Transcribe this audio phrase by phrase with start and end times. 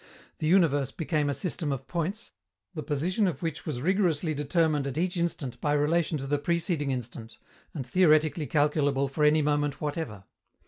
[0.39, 2.31] The universe became a system of points,
[2.73, 6.89] the position of which was rigorously determined at each instant by relation to the preceding
[6.89, 7.37] instant
[7.75, 10.23] and theoretically calculable for any moment whatever.